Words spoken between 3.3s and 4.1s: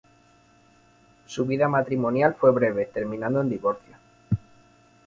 en divorcio.